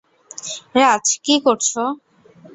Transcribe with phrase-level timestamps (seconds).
[0.75, 1.81] রাজ, কি করছো?